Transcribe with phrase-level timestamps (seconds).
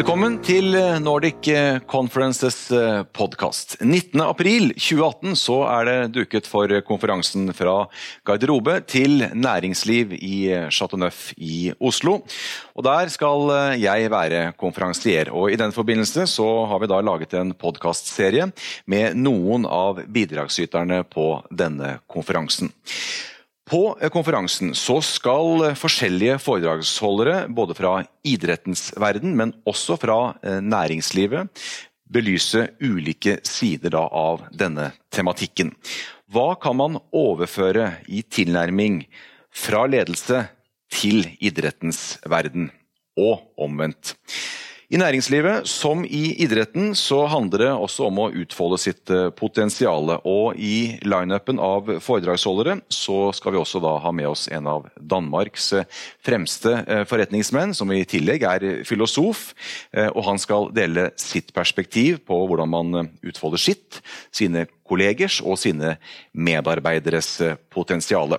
[0.00, 0.72] Velkommen til
[1.04, 1.44] Nordic
[1.84, 2.70] Conferences
[3.12, 3.74] podkast.
[3.84, 7.74] 19.4.2018 så er det duket for konferansen fra
[8.24, 10.38] garderobe til næringsliv i
[10.72, 12.22] Chateau Neuf i Oslo.
[12.72, 15.28] Og Der skal jeg være konferansier.
[15.28, 18.48] og I den forbindelse så har vi da laget en podkastserie
[18.86, 22.72] med noen av bidragsyterne på denne konferansen.
[23.70, 27.92] På konferansen så skal forskjellige foredragsholdere, både fra
[28.26, 31.46] idrettens verden, men også fra eh, næringslivet,
[32.10, 35.70] belyse ulike sider av denne tematikken.
[36.26, 39.04] Hva kan man overføre i tilnærming
[39.54, 40.42] fra ledelse
[40.90, 42.72] til idrettens verden,
[43.14, 44.16] og omvendt?
[44.90, 50.16] I næringslivet, som i idretten, så handler det også om å utfolde sitt eh, potensial.
[50.26, 54.88] Og i lineupen av foredragsholdere så skal vi også da ha med oss en av
[54.98, 55.86] Danmarks eh,
[56.26, 59.52] fremste eh, forretningsmenn, som i tillegg er filosof.
[60.10, 64.00] Og han skal dele sitt perspektiv på hvordan man utfolder sitt,
[64.34, 66.00] sine kollegers og sine
[66.34, 67.36] medarbeideres
[67.70, 68.34] potensial.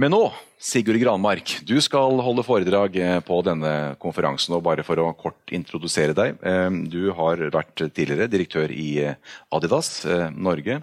[0.00, 0.20] Men nå
[0.60, 4.54] Sigurd Granmark, du skal holde foredrag eh, på denne konferansen.
[4.56, 6.36] og Bare for å kort introdusere deg.
[6.44, 9.16] Eh, du har vært tidligere direktør i eh,
[9.56, 10.04] Adidas
[10.36, 10.78] Norge.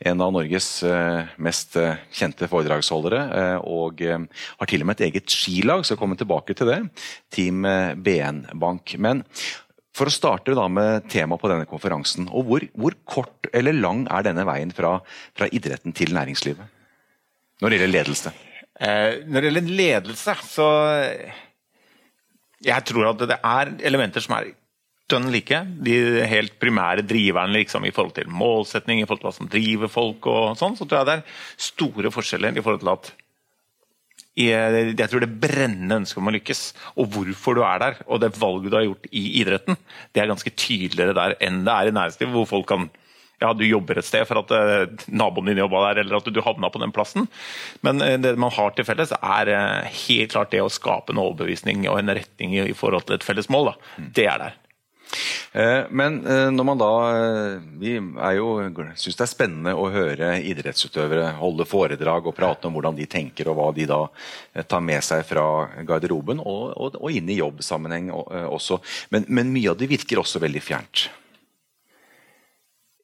[0.00, 0.68] En av Norges
[1.36, 3.20] mest kjente foredragsholdere.
[3.68, 6.80] Og har til og med et eget skilag, skal komme tilbake til det.
[7.32, 7.68] Team
[8.00, 8.96] BN Bank.
[8.96, 9.22] Men
[9.96, 12.28] for å starte da med temaet på denne konferansen.
[12.32, 14.98] og hvor, hvor, kort eller lang er denne veien fra,
[15.36, 16.76] fra idretten til næringslivet?
[17.60, 18.38] Når det gjelder ledelse?
[18.78, 20.68] Eh, når det gjelder ledelse, så
[22.58, 24.52] Jeg tror at det er elementer som er
[25.08, 25.60] dønn like.
[25.78, 29.90] De helt primære driverne liksom, i forhold til målsetning, i forhold til hva som driver
[29.92, 30.76] folk og sånn.
[30.76, 33.12] Så tror jeg det er store forskjeller i forhold til at
[34.38, 36.60] jeg tror det brennende ønsket om å lykkes,
[37.02, 39.78] og hvorfor du er der, og det valget du har gjort i idretten,
[40.14, 42.86] det er ganske tydeligere der enn det er i næringslivet, hvor folk kan
[43.38, 46.40] ja, du jobber et sted for at uh, naboen din jobba der, eller at du
[46.42, 47.28] havna på den plassen.
[47.86, 51.22] Men uh, det man har til felles, er uh, helt klart det å skape en
[51.22, 53.72] overbevisning og en retning i, forhold til et felles mål.
[53.72, 53.92] Da.
[53.98, 54.08] Mm.
[54.16, 54.64] Det er der.
[55.88, 56.18] Men
[56.52, 56.88] når man da
[57.80, 58.48] Vi er jo,
[59.00, 63.48] syns det er spennende å høre idrettsutøvere holde foredrag og prate om hvordan de tenker
[63.48, 64.02] og hva de da
[64.68, 65.46] tar med seg fra
[65.88, 68.82] garderoben og, og, og inn i jobbsammenheng også.
[69.16, 71.08] Men, men mye av det virker også veldig fjernt.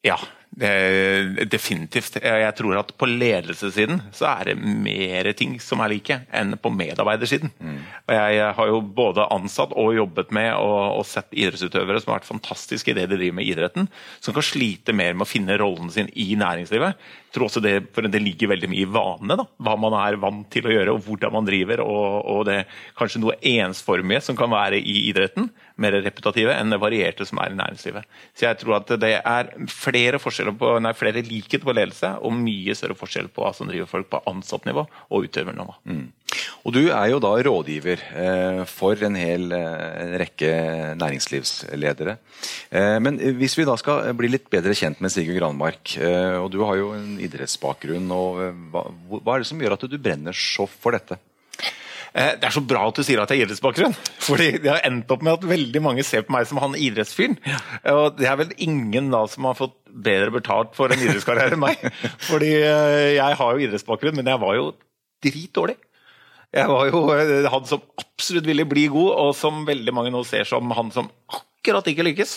[0.05, 0.19] Ja,
[0.55, 2.21] definitivt.
[2.23, 6.71] Jeg tror at på ledelsessiden så er det mer ting som er like enn på
[6.71, 7.51] medarbeidersiden.
[7.59, 7.81] Mm.
[8.07, 12.21] Og jeg har jo både ansatt og jobbet med og, og, sett idrettsutøvere som har
[12.21, 15.59] vært fantastiske i det de driver med idretten, som kan slite mer med å finne
[15.59, 17.01] rollen sin i næringslivet.
[17.35, 19.47] Tror også det, det ligger veldig mye i vanene.
[19.59, 21.83] Hva man er vant til å gjøre og hvordan man driver.
[21.83, 22.61] Og, og det
[22.99, 25.51] kanskje noe ensformige som kan være i idretten
[25.81, 28.07] mer reputative enn det varierte som er i næringslivet.
[28.39, 33.31] Så jeg tror at det er flere, flere likheter på ledelse og mye større forskjell
[33.35, 35.79] på hva som driver folk på ansattnivå og utøvernivå.
[35.91, 36.07] Mm.
[36.65, 40.51] Og Du er jo da rådgiver eh, for en hel en rekke
[41.01, 42.17] næringslivsledere.
[42.71, 46.51] Eh, men hvis vi da skal bli litt bedre kjent med Sigurd Granmark, eh, og
[46.55, 48.89] du har jo en idrettsbakgrunn, og, eh, hva,
[49.21, 51.21] hva er det som gjør at du brenner så for dette?
[52.15, 53.95] Eh, det er så bra at du sier at jeg har idrettsbakgrunn.
[54.29, 57.35] fordi Det har endt opp med at veldig mange ser på meg som han idrettsfyren.
[57.91, 61.65] Og det er vel ingen da som har fått bedre betalt for en idrettskarriere enn
[61.65, 61.83] meg.
[62.31, 64.71] Fordi eh, jeg har jo idrettsbakgrunn, men jeg var jo
[65.25, 65.77] dritdårlig.
[66.55, 70.23] Jeg var jo eh, han som absolutt ville bli god, og som veldig mange nå
[70.29, 72.37] ser som han som akkurat ikke lykkes.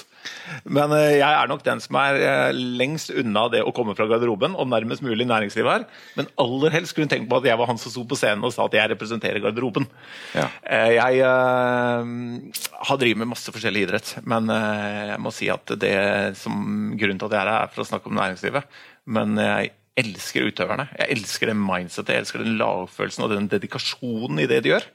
[0.73, 4.07] Men eh, jeg er nok den som er eh, lengst unna det å komme fra
[4.09, 5.85] garderoben og nærmest mulig næringslivet her.
[6.17, 8.55] Men aller helst kunne tenke på at jeg var han som sto på scenen og
[8.55, 9.85] sa at jeg representerer garderoben.
[10.33, 10.49] Ja.
[10.65, 15.97] Jeg har drevet med masse forskjellig idrett, men jeg må si at det
[16.41, 18.79] som grunnen til at jeg er her, er for å snakke om næringslivet.
[19.13, 20.87] Men jeg elsker utøverne.
[20.97, 24.87] Jeg elsker det mindsetet, jeg elsker den lagfølelsen og den dedikasjonen i det de gjør.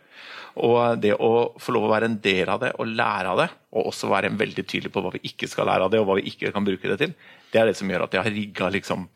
[0.62, 1.32] Og det å
[1.62, 4.34] få lov å være en del av det og lære av det, og også være
[4.36, 6.66] veldig tydelig på hva vi ikke skal lære av det, og hva vi ikke kan
[6.66, 7.14] bruke det til,
[7.52, 9.06] det er det som gjør at jeg har rigga liksom,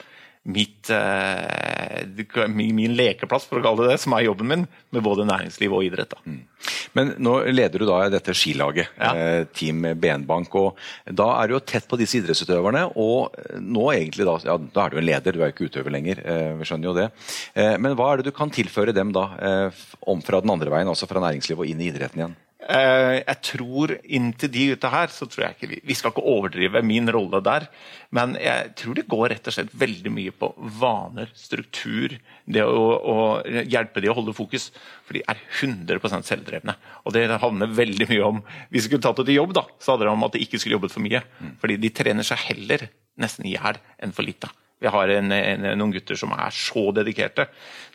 [0.46, 5.26] mitt, eh, min lekeplass, for å kalle det det, som er jobben min, med både
[5.26, 6.14] næringsliv og idrett.
[6.24, 6.40] Mm.
[6.96, 9.10] Men nå leder du da dette skilaget, ja.
[9.14, 10.54] eh, Team Benbank.
[10.54, 10.78] og
[11.10, 12.86] Da er du jo tett på disse idrettsutøverne.
[12.96, 15.94] Og nå egentlig da, ja, da er du en leder, du er jo ikke utøver
[15.98, 16.22] lenger.
[16.24, 17.10] Eh, vi skjønner jo det.
[17.54, 20.72] Eh, men hva er det du kan tilføre dem da, eh, om fra den andre
[20.72, 22.36] veien, altså fra næringslivet og inn i idretten igjen?
[22.66, 26.24] Eh, jeg tror Inntil de ute her, så tror jeg ikke vi, vi skal ikke
[26.26, 27.68] overdrive min rolle der.
[28.14, 32.16] Men jeg tror det går rett og slett veldig mye på vaner, struktur,
[32.46, 33.16] det å, å
[33.46, 34.68] hjelpe de å holde fokus.
[35.06, 36.76] For de er 100% selvdrevne.
[37.06, 39.94] Og det handler veldig mye om Hvis vi skulle tatt det til jobb, da, så
[39.94, 41.22] hadde det om at de ikke skulle jobbet for mye.
[41.62, 42.88] Fordi de trener seg heller
[43.20, 44.50] nesten i hjel enn for lite.
[44.78, 47.46] Vi har en, en, noen gutter som er så dedikerte.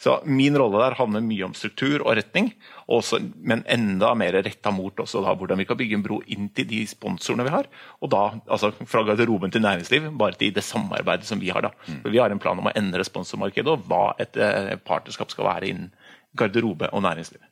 [0.01, 2.49] Så Min rolle der handler mye om struktur og retning,
[2.91, 6.49] også, men enda mer retta mot også da, hvordan vi kan bygge en bro inn
[6.57, 7.69] til de sponsorene vi har.
[8.01, 11.61] Og da, altså Fra garderoben til næringsliv, bare til det samarbeidet som vi har.
[11.61, 11.73] da.
[11.85, 12.01] Mm.
[12.01, 15.51] For Vi har en plan om å endre sponsormarkedet og hva et eh, partnerskap skal
[15.51, 15.93] være innen
[16.33, 17.45] garderobe og næringsliv.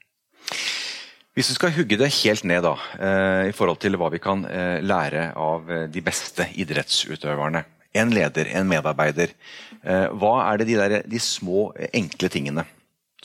[1.38, 4.42] Hvis du skal hugge det helt ned da, eh, i forhold til hva vi kan
[4.50, 9.34] eh, lære av de beste idrettsutøverne en leder, en medarbeider.
[9.82, 12.66] Eh, hva er det de, der, de små, enkle tingene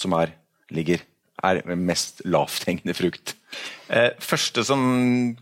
[0.01, 0.33] som er,
[0.75, 1.05] ligger,
[1.45, 3.35] er mest lavthengende frukt?
[3.93, 4.85] Eh, første som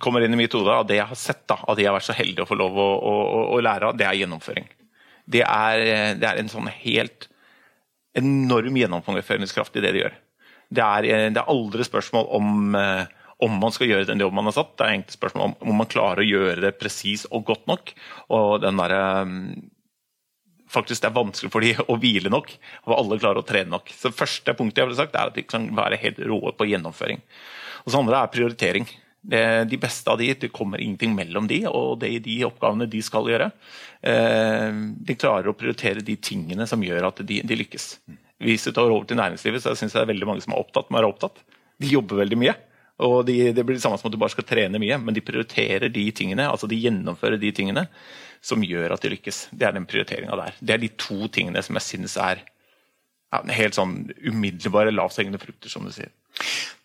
[0.02, 1.98] kommer inn i mitt hode av det jeg har sett, da, av det jeg har
[2.00, 3.14] vært så heldig å få lov å, å,
[3.54, 4.66] å lære av, det er gjennomføring.
[5.32, 5.84] Det er,
[6.18, 7.28] det er, en sånn helt
[8.18, 10.16] enorm gjennomføringskraft i det de gjør.
[10.72, 13.04] Det er, det er aldri spørsmål om eh,
[13.42, 14.74] om man skal gjøre den jobben man har satt.
[14.78, 17.94] Det er egentlig spørsmål om, om man klarer å gjøre det presis og godt nok.
[18.34, 18.96] Og den der,
[19.26, 19.46] mm,
[20.72, 22.52] faktisk det er vanskelig for dem å hvile nok,
[22.86, 23.92] og alle klarer å trene nok.
[23.96, 27.22] Så første punktet jeg ville sagt er at de kan være helt råe på gjennomføring.
[27.82, 28.90] Og så andre er prioritering.
[29.22, 33.28] De beste av de, det kommer ingenting mellom de og det, de oppgavene de skal
[33.30, 33.52] gjøre.
[34.02, 37.86] Eh, de klarer å prioritere de tingene som gjør at de, de lykkes.
[38.42, 40.62] Hvis du tar over til næringslivet, så synes jeg det er veldig mange som er
[40.62, 41.42] opptatt med å være opptatt.
[41.78, 42.56] De jobber veldig mye.
[43.02, 45.24] Og de, Det blir det samme som at du bare skal trene mye, men de
[45.24, 47.86] prioriterer de tingene, altså de gjennomfører de tingene
[48.42, 49.46] som gjør at de lykkes.
[49.54, 50.58] Det er den prioriteringa der.
[50.58, 55.70] Det er de to tingene som jeg synes er ja, helt sånn umiddelbare lavthengende frukter,
[55.72, 56.10] som du sier.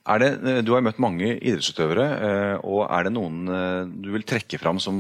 [0.08, 4.24] Det, eh, du har møtt mange idrettsutøvere, eh, og er det noen eh, du vil
[4.28, 4.98] trekke fram som,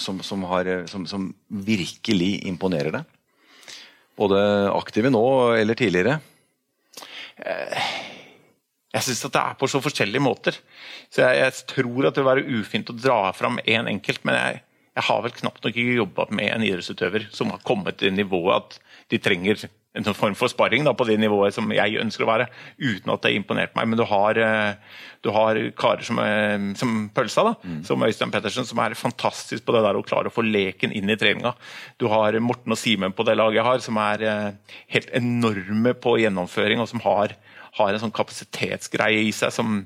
[0.00, 1.28] som, som, har, som
[1.70, 3.16] virkelig imponerer deg?
[4.18, 4.40] Både
[4.74, 5.24] aktive nå
[5.56, 6.18] eller tidligere?
[8.90, 10.56] Jeg syns det er på så forskjellige måter.
[11.12, 14.24] Så jeg, jeg, tror at det vil være ufint å dra fram én en enkelt,
[14.26, 14.62] men jeg,
[14.96, 18.56] jeg, har vel knapt nok ikke jobba med en idrettsutøver som har kommet til nivået
[18.58, 22.22] at de trenger en sånn form for sparring da, på det nivået som jeg ønsker
[22.22, 22.46] å være,
[22.78, 23.88] uten at det har imponert meg.
[23.90, 27.80] Men du har, eh, du har karer som, eh, som Pølsa, da, mm.
[27.86, 31.10] som Øystein Pettersen, som er fantastisk på det der å klare å få leken inn
[31.10, 31.54] i treninga.
[31.98, 35.94] Du har Morten og Simen på det laget jeg har, som er eh, helt enorme
[35.94, 37.34] på gjennomføring, og som har
[37.78, 39.82] har en sånn kapasitetsgreie i seg som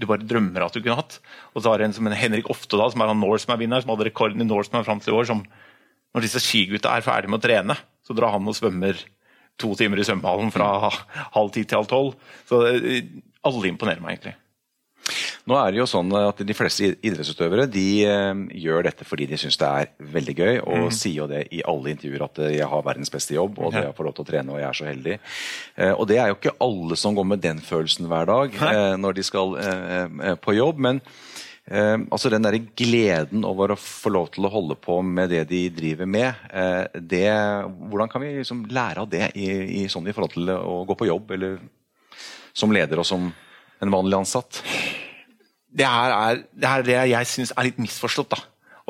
[0.00, 1.18] du bare drømmer at du kunne hatt.
[1.52, 4.08] Og så har du en som en Henrik Oftedal, som er han Norseman-vinner, som hadde
[4.08, 5.28] rekorden i Norseman fram til i år.
[5.30, 5.44] som
[6.12, 8.98] Når disse skigutta er ferdig med å trene, så drar han og svømmer
[9.60, 10.90] to timer i svømmehallen fra
[11.36, 12.14] halv ti til halv tolv.
[12.48, 13.10] Så eh,
[13.46, 14.36] alle imponerer meg egentlig.
[15.50, 19.38] Nå er det jo sånn at De fleste idrettsutøvere de uh, gjør dette fordi de
[19.40, 20.94] syns det er veldig gøy, og mm.
[20.94, 23.84] sier jo det i alle intervjuer at eh, jeg har verdens beste jobb og det
[23.86, 25.18] jeg får lov til å trene og jeg er så heldig.
[25.76, 28.58] Uh, og Det er jo ikke alle som går med den følelsen hver dag
[29.02, 29.54] når de skal
[30.42, 30.78] på jobb.
[30.82, 31.00] men
[32.12, 35.62] altså Den der gleden over å få lov til å holde på med det de
[35.74, 36.42] driver med,
[36.94, 37.28] det,
[37.90, 39.48] hvordan kan vi liksom lære av det i,
[39.82, 41.58] i, sånn i forhold til å gå på jobb, eller
[42.52, 43.30] som leder og som
[43.82, 44.62] en vanlig ansatt?
[45.72, 48.34] det her er det, her det jeg syns er litt misforstått.
[48.34, 48.40] da.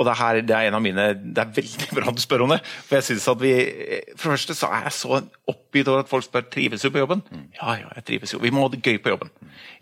[0.00, 2.55] Og det, her, det er en av mine, det er veldig bra du spør om
[2.55, 2.62] det.
[2.87, 3.53] For jeg synes at vi,
[4.17, 5.19] for det første så er jeg så
[5.53, 7.20] oppgitt over at folk spør trives du på jobben.
[7.29, 7.44] Mm.
[7.58, 8.41] Ja, ja, jeg trives jo.
[8.43, 9.31] Vi må ha det gøy på jobben.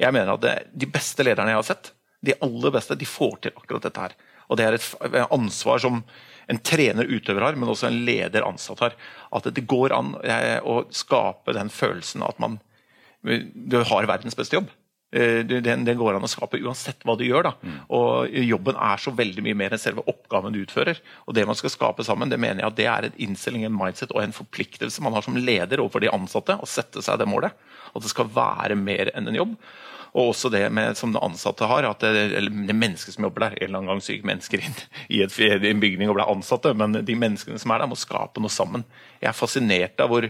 [0.03, 1.93] Jeg mener at det, De beste lederne jeg har sett,
[2.27, 4.17] de aller beste, de får til akkurat dette her.
[4.51, 6.03] Og det er et ansvar som
[6.51, 8.99] en trener utøver har, men også en leder ansatt har.
[9.33, 12.59] At det går an eh, å skape den følelsen at man
[13.21, 14.71] du har verdens beste jobb.
[15.13, 17.49] Eh, den, den, går an å skape uansett hva du gjør.
[17.49, 17.53] da.
[17.63, 17.77] Mm.
[17.99, 21.03] Og Jobben er så veldig mye mer enn selve oppgaven du utfører.
[21.27, 23.77] Og Det man skal skape sammen, det mener jeg at det er en innstilling, en
[23.77, 26.55] mindset og en forpliktelse man har som leder overfor de ansatte.
[26.55, 27.57] Å sette seg det målet.
[27.91, 29.57] At det skal være mer enn en jobb.
[30.11, 33.45] Og også det med, som de ansatte har, at det, eller det mennesket som jobber
[33.45, 36.33] der, en eller annen gang syke mennesker inn i, et, i en bygning og blir
[36.33, 38.83] ansatte, men de menneskene som er der, må skape noe sammen.
[39.21, 40.27] Jeg er fascinert av hvor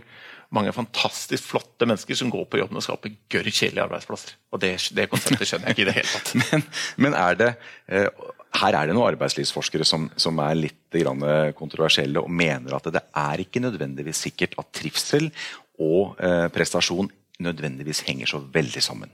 [0.55, 4.35] mange fantastisk flotte mennesker som går på jobben og skaper gørr kjedelige arbeidsplasser.
[4.51, 6.33] Og det, det, konseptet skjønner jeg ikke i det hele tatt.
[6.43, 6.65] men,
[7.07, 7.51] men, er det
[7.87, 8.09] eh,
[8.61, 10.99] her er det noen arbeidslivsforskere som, som er litt
[11.59, 15.29] kontroversielle og mener at det er ikke nødvendigvis sikkert at trivsel
[15.81, 19.13] og eh, prestasjon nødvendigvis henger så veldig sammen.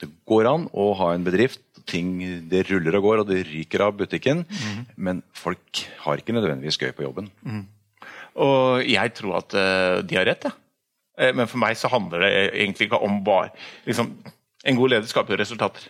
[0.00, 2.16] Det går an å ha en bedrift, ting
[2.48, 4.80] det ruller og går og det ryker av butikken, mm.
[4.96, 7.28] men folk har ikke nødvendigvis gøy på jobben.
[7.44, 7.66] Mm.
[8.34, 10.54] Og jeg tror at uh, de har rett, ja.
[11.20, 12.32] Uh, men for meg så handler det
[12.64, 13.52] egentlig ikke om bare
[13.86, 14.16] liksom,
[14.66, 15.84] En god leder skaper jo resultater.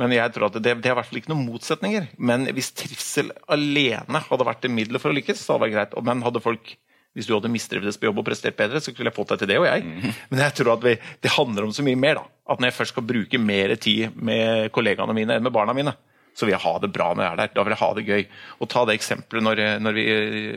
[0.00, 2.10] Men jeg tror at det, det er i hvert fall ikke noen motsetninger.
[2.20, 5.78] Men hvis trivsel alene hadde vært det middelet for å lykkes, så hadde det vært
[5.78, 6.04] greit.
[6.08, 6.74] Men hadde folk
[7.12, 9.50] hvis du hadde mistrivdes på jobb og prestert bedre, så skulle jeg fått deg til
[9.50, 9.84] det og jeg.
[9.84, 10.14] Mm.
[10.32, 12.22] Men jeg tror at vi, det handler om så mye mer.
[12.22, 12.24] da.
[12.52, 15.92] At når jeg først skal bruke mer tid med kollegaene mine enn med barna mine,
[16.34, 17.54] så vil jeg ha det bra når jeg er der.
[17.54, 18.26] Da vil jeg ha det gøy.
[18.60, 20.04] Og ta det eksempelet når, når vi,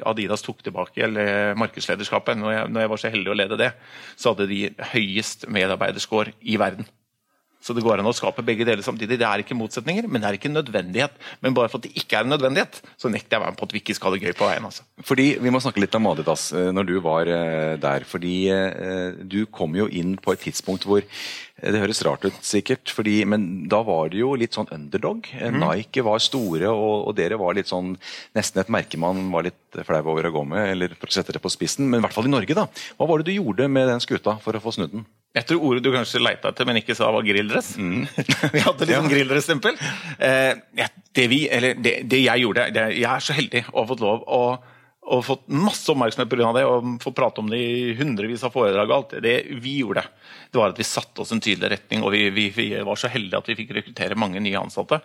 [0.07, 2.39] Adidas tok tilbake eller markedslederskapet.
[2.39, 3.71] Når jeg, når jeg var så heldig å lede det,
[4.15, 4.61] så hadde de
[4.93, 6.87] høyest medarbeiderscore i verden.
[7.65, 9.17] Så det går an å skape begge deler samtidig.
[9.17, 11.15] Det er ikke motsetninger, men det er ikke nødvendighet.
[11.41, 13.61] Men bare for at det ikke er en nødvendighet, så nekter jeg å være med
[13.61, 14.67] på at vi ikke skal ha det gøy på veien.
[14.69, 14.85] Altså.
[15.09, 18.05] Fordi, Vi må snakke litt om Adidas eh, når du var eh, der.
[18.05, 21.01] fordi eh, Du kom jo inn på et tidspunkt hvor
[21.55, 25.29] det høres rart ut, sikkert, fordi, men da var det jo litt sånn underdog.
[25.39, 25.61] Mm.
[25.63, 27.93] Nike var store, og, og, dere var litt sånn
[28.35, 31.35] nesten et merke man var litt flau over å gå med, eller for å sette
[31.35, 31.89] det på spissen.
[31.89, 32.67] Men i hvert fall i Norge, da.
[32.95, 35.07] Hva var det du gjorde med den skuta for å få snudd den?
[35.35, 37.73] Jeg tror ordet du kanskje leita etter, men ikke sa, var grilldress.
[37.75, 38.05] Mm.
[38.55, 39.11] vi hadde liksom ja.
[39.11, 39.81] grilldress-stempel.
[40.15, 40.53] Eh,
[41.11, 44.39] det, det, det, jeg gjorde det, Jeg er så heldig å ha fått lov å
[45.05, 46.51] og fått masse oppmerksomhet pga.
[46.55, 48.89] det og fått prate om det i hundrevis av foredrag.
[48.89, 49.15] og alt.
[49.21, 50.01] Det vi gjorde,
[50.51, 52.03] det var at vi satte oss en tydelig retning.
[52.03, 55.01] og vi, vi, vi, var så heldige at vi fikk rekruttere mange nye ansatte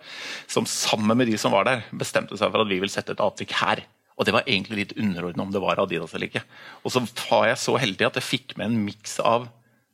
[0.47, 3.21] som sammen med de som var der, bestemte seg for at vi vil sette et
[3.21, 3.85] avtrykk her.
[4.21, 6.43] Og det var egentlig litt underordnet om det var Adidas eller ikke.
[6.85, 9.47] Og så var jeg så heldig at jeg fikk med en miks av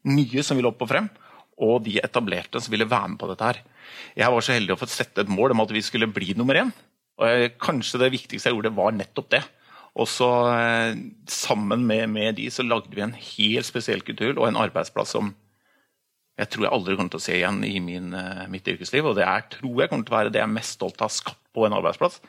[0.07, 1.07] nye som ville opp og frem,
[1.63, 3.61] og de etablerte som ville være med på dette her.
[4.19, 6.59] Jeg var så heldig å få sette et mål om at vi skulle bli nummer
[6.59, 6.73] én.
[7.17, 9.41] Og kanskje det viktigste jeg gjorde, var nettopp det.
[9.97, 10.99] Og så eh,
[11.31, 15.33] Sammen med, med, de så lagde vi en helt spesiell kultur og en arbeidsplass som
[16.37, 19.07] jeg tror jeg aldri kommer til å se igjen i min, eh, mitt yrkesliv.
[19.09, 21.09] Og det er, tror jeg kommer til å være det jeg er mest stolt av
[21.15, 22.19] skapt på en arbeidsplass.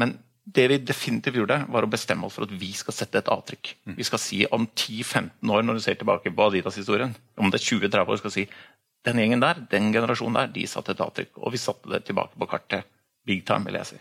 [0.00, 0.14] Men
[0.44, 3.70] det vi definitivt gjorde, var å bestemme oss for at vi skal sette et avtrykk.
[3.88, 3.94] Mm.
[3.96, 7.68] Vi skal si om 10-15 år, når du ser tilbake på Adidas-historien, om det er
[7.70, 8.44] 20-30 år, skal si
[9.04, 11.40] den gjengen der, den generasjonen der, de satte et avtrykk.
[11.40, 12.90] Og vi satte det tilbake på kartet.
[13.24, 14.00] Big time, vil jeg si.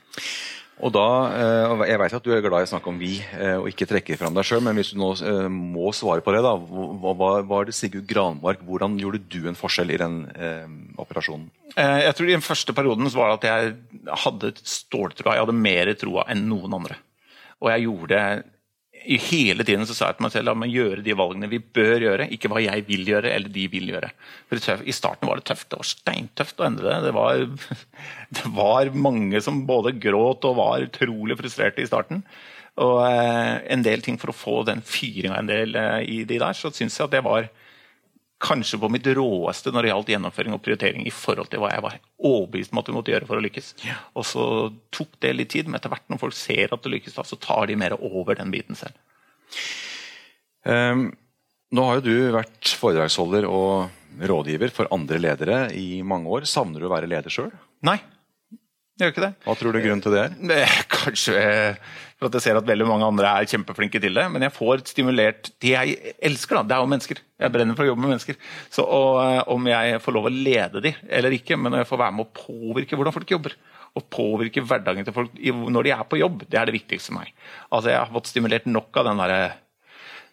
[0.82, 3.58] Og da, eh, Jeg vet at du er glad i å snakke om vi eh,
[3.60, 6.42] og ikke trekke fram deg sjøl, men hvis du nå eh, må svare på det,
[6.42, 7.14] da, hva
[7.46, 10.66] var det Sigurd Granmark, hvordan gjorde du en forskjell i den eh,
[10.98, 11.52] operasjonen?
[11.78, 15.38] Jeg tror I den første perioden så var det at jeg hadde ståltroa.
[15.38, 17.00] Jeg hadde mer troa enn noen andre.
[17.64, 18.20] Og jeg gjorde
[19.04, 22.06] hele tiden så sa jeg til meg selv la meg gjøre de valgene vi bør
[22.06, 24.10] gjøre, ikke hva jeg vil gjøre eller de vil gjøre.
[24.50, 25.70] For I starten var det tøft.
[25.72, 27.00] Det var steintøft å endre det.
[27.10, 27.44] Det var,
[28.40, 32.24] det var mange som både gråt og var utrolig frustrerte i starten.
[32.84, 36.40] Og eh, en del ting for å få den fyringa en del eh, i de
[36.42, 37.52] der, så syns jeg at det var
[38.44, 41.86] kanskje på mitt råeste når det gjaldt gjennomføring og prioritering i forhold til hva jeg
[41.86, 43.74] var overbevist om at vi måtte gjøre for å lykkes.
[44.20, 44.46] Og så
[44.96, 47.40] tok det litt tid, men etter hvert når folk ser at det lykkes, da, så
[47.40, 48.96] tar de mer over den biten selv.
[50.64, 51.10] Um,
[51.74, 56.48] nå har jo du vært foredragsholder og rådgiver for andre ledere i mange år.
[56.50, 57.50] Savner du å være leder sjøl?
[57.88, 57.98] Nei,
[58.94, 59.34] jeg gjør ikke det.
[59.42, 60.74] Hva tror du grunnen til det er?
[60.94, 61.38] Kanskje
[62.24, 64.26] for at jeg ser at veldig mange andre er kjempeflinke til det.
[64.32, 67.22] Men jeg får stimulert Det jeg elsker, da, det er jo mennesker.
[67.44, 68.40] Jeg brenner for å jobbe med mennesker.
[68.74, 71.92] Så og, eh, Om jeg får lov å lede de eller ikke, men når jeg
[71.92, 73.58] får være med å påvirke hvordan folk jobber,
[73.94, 77.20] og påvirke hverdagen til folk når de er på jobb, det er det viktigste for
[77.20, 77.34] meg.
[77.70, 79.42] Altså Jeg har fått stimulert nok av den derre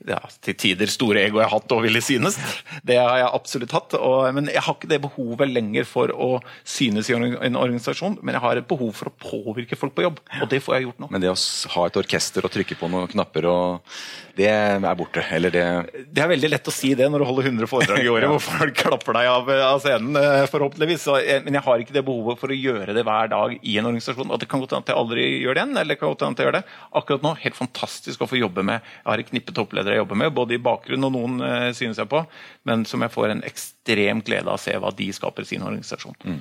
[0.09, 2.39] ja, til tider store ego jeg har hatt og ville synes.
[2.87, 3.97] Det har jeg absolutt hatt.
[3.99, 6.31] Og, men jeg har ikke det behovet lenger for å
[6.65, 10.23] synes i en organisasjon, men jeg har et behov for å påvirke folk på jobb.
[10.41, 11.11] Og det får jeg gjort nå.
[11.13, 11.39] Men det å
[11.77, 13.95] ha et orkester og trykke på noen knapper og
[14.41, 15.23] det er borte?
[15.35, 15.65] Eller det
[16.09, 18.43] Det er veldig lett å si det når du holder 100 foredrag i året hvor
[18.45, 21.05] folk klapper deg av, av scenen, eh, forhåpentligvis.
[21.05, 23.91] Så, men jeg har ikke det behovet for å gjøre det hver dag i en
[23.91, 24.31] organisasjon.
[24.31, 26.25] Og det kan godt hende at jeg aldri gjør det igjen, eller det kan godt
[26.25, 26.65] hende at jeg gjør det.
[27.03, 28.87] Akkurat nå, helt fantastisk å få jobbe med.
[29.03, 29.57] Jeg har et knippe
[29.95, 32.23] jeg jobber med, både i bakgrunn og noen uh, synes jeg på,
[32.69, 35.67] men som jeg får en ekstrem glede av å se hva de skaper i sin
[35.67, 36.19] organisasjon.
[36.25, 36.41] Mm.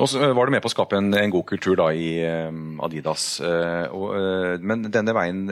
[0.00, 2.16] Nå var du med på å skape en, en god kultur da, i
[2.48, 3.36] um, Adidas.
[3.94, 4.08] Og,
[4.58, 5.44] men denne veien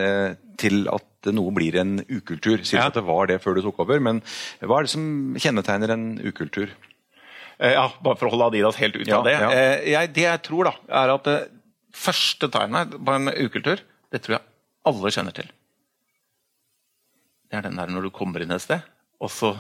[0.59, 2.64] til at noe blir en ukultur.
[2.66, 2.88] Sier ja.
[2.90, 4.19] at det var det før du tok over, men
[4.59, 5.04] hva er det som
[5.38, 6.73] kjennetegner en ukultur?
[7.62, 9.37] Eh, ja, Bare for å holde Adidas helt ut ja, av det.
[9.38, 9.50] Ja.
[9.54, 11.38] Eh, jeg, det jeg tror, da, er at det
[11.95, 14.47] første tegnet på en ukultur, det tror jeg
[14.90, 15.50] alle kjenner til.
[17.52, 18.80] Det er den der når du kommer inn et sted,
[19.21, 19.52] og så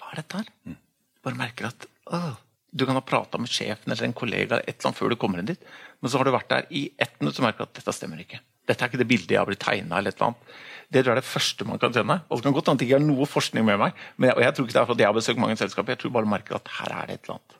[0.00, 0.48] Hva er dette her?
[0.66, 0.80] Mm.
[1.22, 2.18] Bare merker at å,
[2.74, 5.38] Du kan ha prata med sjefen eller en kollega et eller annet før du kommer
[5.38, 5.68] inn dit,
[6.02, 8.40] men så har du vært der i ett minutt og merker at dette stemmer ikke.
[8.66, 10.00] Dette er ikke det bildet jeg har blitt tegna.
[10.02, 12.16] Det tror jeg er det første man kan kjenne.
[12.26, 14.42] Og det kan godt hende at ikke har noe forskning med meg, men jeg, og
[14.42, 15.94] jeg tror ikke det er fordi jeg har besøkt mange selskaper.
[15.94, 17.56] Jeg tror bare merker at her er det et eller annet.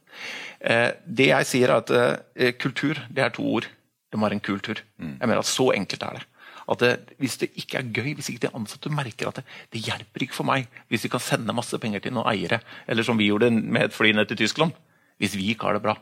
[0.75, 0.91] Eh,
[1.23, 3.71] det jeg sier, er at eh, kultur det er to ord.
[4.11, 4.83] Det må være en kultur.
[4.99, 5.17] Mm.
[5.21, 6.27] Jeg mener at Så enkelt er det.
[6.71, 9.83] At det, Hvis det ikke er gøy, hvis ikke de ansatte merker at det, det
[9.85, 13.19] hjelper ikke for meg hvis vi kan sende masse penger til noen eiere, eller som
[13.21, 14.73] vi gjorde med et fly ned til Tyskland,
[15.21, 15.97] hvis vi ikke har det bra,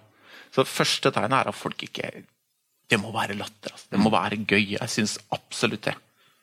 [0.53, 2.25] Så første tegnet er at folk ikke
[2.91, 3.73] Det må være latter.
[3.73, 3.87] Altså.
[3.91, 4.77] Det må være gøy.
[4.77, 5.95] Jeg syns absolutt det.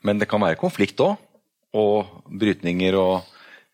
[0.02, 1.16] Men det kan være konflikt òg?
[1.78, 3.28] Og brytninger og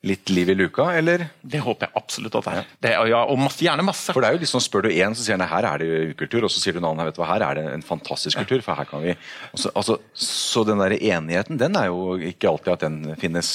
[0.05, 1.25] litt liv i luka, eller?
[1.41, 2.67] Det håper jeg absolutt at det er.
[2.85, 4.13] Det, ja, og masse, gjerne masse.
[4.13, 6.45] For det er jo liksom, Spør du én, så sier han her er det ukultur,
[6.47, 8.61] og så sier du en annen vet du hva, her er det en fantastisk kultur.
[8.65, 9.15] for her kan vi...
[9.51, 13.51] Også, altså, så den der enigheten, den er jo ikke alltid at den finnes.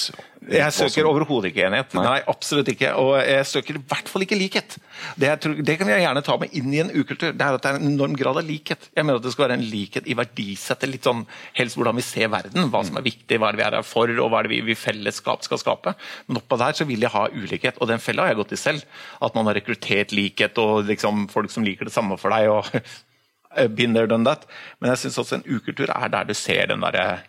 [0.48, 1.92] Jeg søker overhodet ikke enighet.
[1.94, 2.04] Nei.
[2.06, 2.20] Nei.
[2.30, 2.94] absolutt ikke.
[2.96, 4.76] Og jeg søker i hvert fall ikke likhet.
[5.20, 7.34] Det, tror, det, kan jeg gjerne ta med inn i en ukultur.
[7.36, 8.88] Det er at det er en enorm grad av likhet.
[8.96, 10.88] Jeg mener at det skal være en likhet i verdisettet.
[10.88, 11.26] litt sånn
[11.58, 13.86] Helst hvordan vi ser verden, hva som er viktig, hva er det vi er her
[13.86, 15.94] for, og hva er det vi i fellesskap skal skape.
[16.28, 18.62] Men oppå der så vil jeg ha ulikhet, og den fella har jeg gått i
[18.64, 18.98] selv.
[19.20, 22.48] At man har rekruttert likhet og liksom folk som liker det samme for deg.
[22.48, 24.46] og been there, done that.
[24.80, 27.20] Men jeg syns også en ukultur er der du ser den derre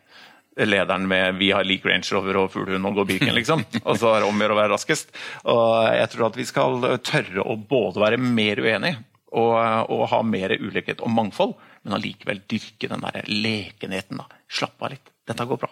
[0.57, 3.63] lederen med 'vi har lik Range Rover og fuglehund og går Birken', liksom.
[3.83, 5.11] Og så er det om å være raskest.
[5.45, 9.55] Og jeg tror at vi skal tørre å både være mer uenige og,
[9.89, 14.19] og ha mer ulikhet og mangfold, men allikevel dyrke den der lekenheten.
[14.19, 14.27] da.
[14.49, 15.13] Slappe av litt.
[15.27, 15.71] Dette går bra.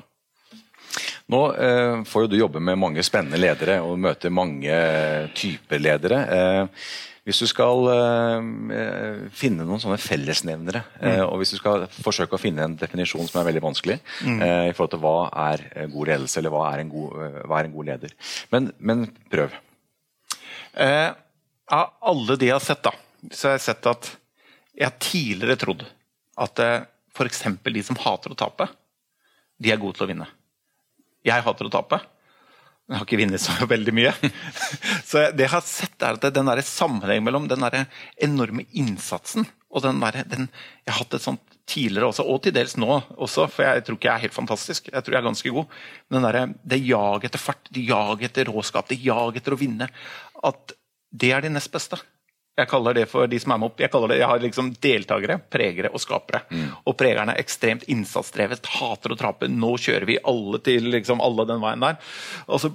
[1.30, 4.80] Nå eh, får jo du jobbe med mange spennende ledere og møte mange
[5.38, 6.22] typer ledere.
[6.26, 6.88] Eh,
[7.30, 12.42] hvis du skal uh, finne noen sånne fellesnevnere, uh, og hvis du skal forsøke å
[12.42, 14.40] finne en definisjon som er veldig vanskelig mm.
[14.42, 15.18] uh, i forhold til hva
[15.48, 18.16] er god ledelse, eller hva er en god, er en god leder.
[18.54, 19.54] Men, men prøv.
[20.80, 22.96] av alle de jeg har sett, da,
[23.30, 24.12] så har jeg sett at
[24.80, 25.82] jeg har tidligere trodd
[26.40, 27.42] at eh, f.eks.
[27.66, 28.70] de som hater å tape,
[29.60, 30.28] de er gode til å vinne.
[31.28, 32.00] Jeg hater å tape.
[32.90, 34.12] Jeg har ikke vunnet så veldig mye.
[35.06, 37.84] Så det jeg har sett er at den der sammenheng mellom den der
[38.26, 40.48] enorme innsatsen og den der, den,
[40.86, 42.90] Jeg har hatt et sånt tidligere også, og til dels nå
[43.22, 44.90] også, for jeg tror ikke jeg er helt fantastisk.
[44.90, 45.76] Jeg tror jeg er ganske god.
[46.10, 49.90] Men der, det jaget etter fart, det jaget etter råskap, det jaget etter å vinne,
[50.50, 50.74] at
[51.14, 52.00] det er de nest beste.
[52.60, 54.74] Jeg kaller det for de som er med opp, jeg kaller det, jeg har liksom
[54.84, 56.44] deltakere, pregere og skapere.
[56.52, 56.68] Mm.
[56.92, 59.48] Og pregerne er ekstremt innsatsdrevet, hater å trape.
[59.52, 62.00] Nå kjører vi alle til liksom alle den veien der.
[62.48, 62.74] Og så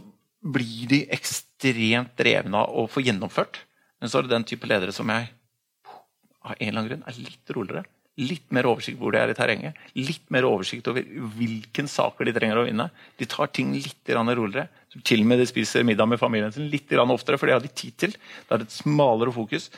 [0.54, 3.62] blir de ekstremt drevne av å få gjennomført.
[4.00, 5.30] Men så er det den type ledere som jeg
[6.44, 7.84] av en eller annen grunn er litt roligere.
[8.22, 9.78] Litt mer oversikt hvor de er i terrenget.
[9.98, 11.02] Litt mer oversikt over
[11.34, 12.86] hvilke saker de trenger å vinne.
[13.18, 14.68] De tar ting litt roligere.
[15.02, 17.72] Til og med de spiser middag med familien sin litt oftere, for det har de
[17.74, 18.14] tid til.
[18.14, 19.70] Det er et smalere fokus.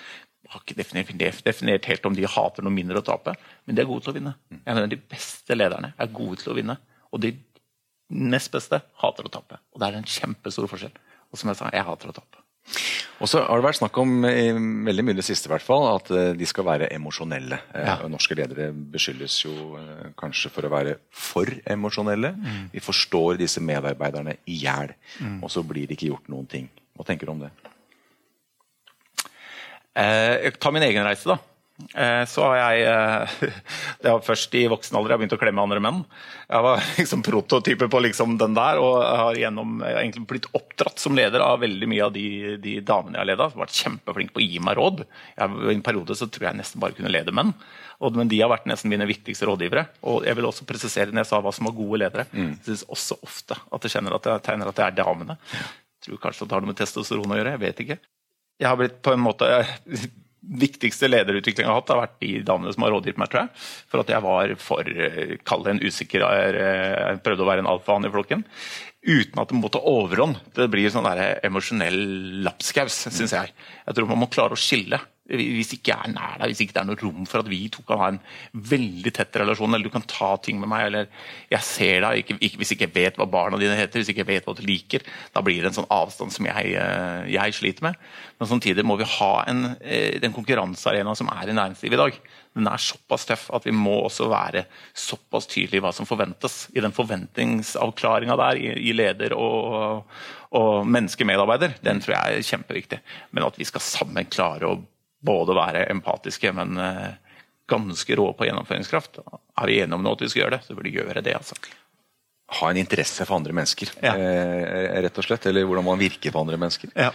[0.44, 3.32] Jeg har ikke definert, definert, helt om de hater noe mindre å tape,
[3.64, 4.34] men de er gode til å vinne.
[4.52, 6.76] Jeg mener De beste lederne er gode til å vinne.
[7.10, 7.32] Og de
[8.12, 9.58] nest beste hater å tape.
[9.74, 10.94] Og det er en kjempestor forskjell.
[11.32, 12.44] Og som jeg sa, jeg hater å tape.
[13.16, 15.86] Og så har det vært snakk om i veldig mye det siste i hvert fall,
[15.94, 17.58] at eh, de skal være emosjonelle.
[17.72, 17.96] Eh, ja.
[18.12, 22.34] Norske ledere beskyldes jo eh, kanskje for å være for emosjonelle.
[22.36, 22.66] Mm.
[22.74, 25.38] Vi forstår disse medarbeiderne i hjel, mm.
[25.40, 26.68] og så blir det ikke gjort noen ting.
[26.96, 27.52] Hva tenker du om det?
[29.96, 31.40] Eh, ta min egen reise, da.
[31.76, 33.32] Eh, så har jeg eh,
[34.02, 36.02] Det var først i voksen alder jeg begynte å klemme andre menn.
[36.48, 40.26] Jeg var liksom prototype på liksom den der, og jeg har gjennom, jeg har egentlig
[40.32, 42.28] blitt oppdratt som leder av veldig mye av de,
[42.62, 43.50] de damene jeg har leda.
[43.60, 45.04] Vært kjempeflink på å gi meg råd.
[45.36, 47.52] Jeg, I en periode så tror jeg nesten bare kunne lede menn.
[48.04, 49.86] Og, men de har vært nesten mine viktigste rådgivere.
[50.08, 52.26] Og jeg vil også presisere når jeg sa hva som var gode ledere.
[52.32, 52.52] Mm.
[52.58, 55.38] Jeg synes også ofte at jeg kjenner at jeg tegner at det er damene.
[55.52, 57.56] Jeg tror kanskje at det har noe med testosteron å gjøre.
[57.56, 57.98] Jeg vet ikke.
[58.60, 59.48] Jeg har blitt på en måte
[60.46, 63.64] viktigste lederutviklinga jeg har hatt, har vært de damene som har rådgitt meg, tror jeg.
[63.90, 67.72] For at jeg var for eh, Kall det en usikker Jeg prøvde å være en
[67.72, 68.46] alfahann i flokken.
[69.06, 70.40] Uten at det måtte overhånd.
[70.56, 72.00] Det blir sånn der emosjonell
[72.46, 73.52] lapskaus, syns jeg.
[73.86, 76.76] Jeg tror man må klare å skille hvis ikke jeg er nær deg, hvis ikke
[76.76, 78.20] det er noe rom for at vi to kan ha en
[78.54, 81.08] veldig tett relasjon, eller du kan ta ting med meg, eller
[81.50, 84.22] jeg ser deg, ikke, ikke, hvis ikke jeg vet hva barna dine heter, hvis ikke
[84.22, 87.58] jeg vet hva du liker, da blir det en sånn avstand som jeg, eh, jeg
[87.58, 88.00] sliter med.
[88.38, 92.18] Men samtidig må vi ha en, eh, den konkurransearenaen som er i næringslivet i dag.
[92.56, 94.64] Den er såpass tøff at vi må også være
[94.96, 96.68] såpass tydelige i hva som forventes.
[96.72, 100.06] I den forventningsavklaringa der, i, leder og,
[100.56, 103.00] og menneskemedarbeider, den tror jeg er kjempeviktig.
[103.32, 104.78] Men at vi skal sammen klare å
[105.24, 109.20] både være empatiske, men eh, ganske rå på gjennomføringskraft.
[109.26, 111.34] Er vi enige om at vi skal gjøre det, så burde vi gjøre det.
[111.38, 111.58] altså.
[112.60, 114.14] Ha en interesse for andre mennesker, ja.
[114.14, 115.48] eh, rett og slett.
[115.50, 116.92] Eller hvordan man virker på andre mennesker.
[116.94, 117.12] Ja.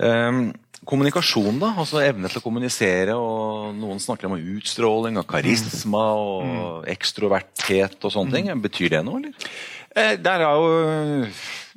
[0.00, 0.46] Um,
[0.88, 1.74] kommunikasjon, da?
[1.82, 3.16] altså Evne til å kommunisere.
[3.18, 6.62] og Noen snakker om utstråling og karisma og mm.
[6.94, 8.38] ekstroverthet og sånne mm.
[8.38, 8.64] ting.
[8.64, 9.50] Betyr det noe, eller?
[9.90, 11.26] Eh, der er jo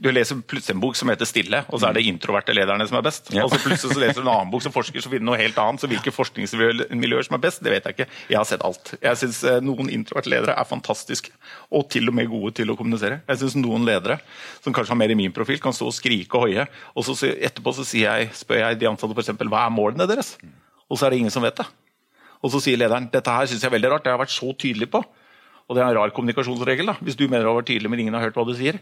[0.03, 2.97] du leser plutselig en bok som heter 'Stille', og så er det introverte lederne som
[2.99, 3.31] er best.
[3.31, 3.45] Ja.
[3.45, 5.39] Og så plutselig så leser du en annen bok som forsker, så finner du noe
[5.39, 5.81] helt annet.
[5.81, 8.09] Så hvilke forskningsmiljøer som er best, det vet jeg ikke.
[8.29, 8.95] Jeg har sett alt.
[9.01, 11.31] Jeg syns eh, noen introverte ledere er fantastiske,
[11.71, 13.21] og til og med gode til å kommunisere.
[13.27, 14.19] Jeg syns noen ledere,
[14.61, 17.15] som kanskje har mer i min profil, kan stå og skrike og hoie, og så
[17.31, 20.37] etterpå så jeg, spør jeg de ansatte f.eks.: Hva er målene deres?
[20.93, 21.65] og så er det ingen som vet det.
[22.43, 24.35] Og så sier lederen dette her synes jeg er veldig rart, det har jeg vært
[24.35, 25.01] så tydelig på.
[25.67, 28.03] Og det er en rar kommunikasjonsregel, da, hvis du mener du har vært tydelig, men
[28.03, 28.81] ingen har hørt hva du sier.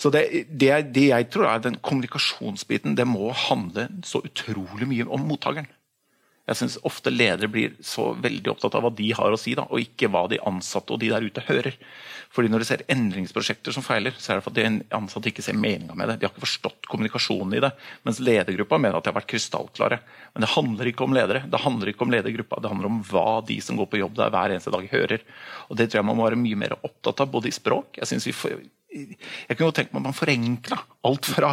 [0.00, 5.06] Så det, det, det jeg tror er den kommunikasjonsbiten, det må handle så utrolig mye
[5.06, 5.70] om mottakeren.
[6.46, 9.64] Jeg synes ofte ledere blir så veldig opptatt av hva de har å si, da,
[9.66, 11.74] og ikke hva de ansatte og de der ute hører.
[12.30, 15.58] Fordi Når du ser endringsprosjekter som feiler, så er det fordi de ansatte ikke ser
[15.58, 16.18] meninga med det.
[16.20, 17.72] De har ikke forstått kommunikasjonen i det.
[18.06, 19.98] Mens ledergruppa mener at de har vært krystallklare.
[20.34, 22.60] Men det handler ikke om ledere, det handler ikke om ledergruppa.
[22.62, 25.26] Det handler om hva de som går på jobb der hver eneste dag, hører.
[25.66, 28.06] Og Det tror jeg man må være mye mer opptatt av, både i språk Jeg
[28.12, 28.58] synes vi får
[28.96, 31.52] jeg kunne jo tenkt meg at man forenkla alt fra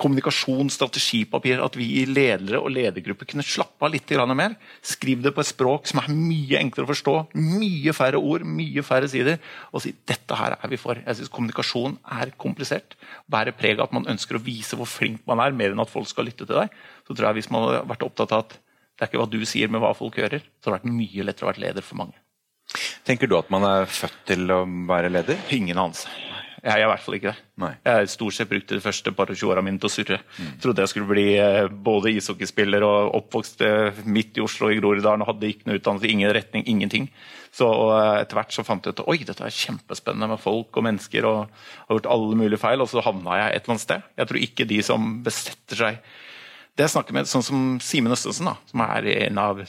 [0.00, 4.56] kommunikasjon, strategipapir, at vi i ledere og ledergrupper kunne slappe av litt mer.
[4.84, 7.16] Skriv det på et språk som er mye enklere å forstå.
[7.34, 9.40] Mye færre ord, mye færre sider.
[9.72, 11.00] Og si dette her er vi for.
[11.00, 12.96] Jeg synes Kommunikasjon er komplisert.
[13.30, 15.92] Bærer preg av at man ønsker å vise hvor flink man er, mer enn at
[15.92, 16.74] folk skal lytte til deg.
[17.06, 18.58] Så tror jeg Hvis man hadde vært opptatt av at
[18.92, 21.24] det er ikke hva du sier, men hva folk hører, så hadde det vært mye
[21.26, 22.20] lettere å være leder for mange.
[23.08, 25.40] Tenker du at man er født til å være leder?
[25.56, 26.12] Ingen anelse.
[26.62, 27.42] Jeg er i hvert fall ikke det.
[27.58, 27.70] Nei.
[27.82, 30.18] Jeg stort sett brukt de første par 20 åra mine til å surre.
[30.38, 30.52] Mm.
[30.62, 35.24] Trodde jeg skulle bli eh, både ishockeyspiller og oppvokst eh, midt i Oslo i Groruddalen
[35.24, 37.08] og hadde ikke noe utdannelse, ingen retning, ingenting.
[37.50, 40.86] Så eh, etter hvert så fant jeg ut oi, dette er kjempespennende med folk og
[40.86, 44.08] mennesker og har gjort alle mulige feil, og så havna jeg et eller annet sted.
[44.22, 46.02] Jeg tror ikke de som besetter seg
[46.78, 49.66] Det jeg snakker med, sånn som Simen Østensen, da, som er en av